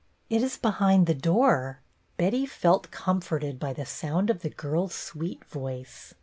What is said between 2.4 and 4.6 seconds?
felt com forted by the sound of the